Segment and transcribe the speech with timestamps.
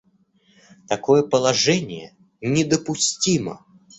[0.87, 3.63] Такое положение недопустимо.